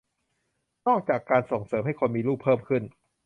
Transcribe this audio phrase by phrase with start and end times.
[0.87, 2.83] นอกจากการส่งเสริมให้คนมีลูกเพิ่มขึ้น